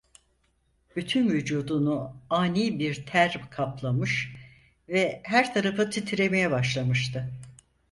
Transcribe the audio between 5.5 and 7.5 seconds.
tarafı titremeye başlamıştı.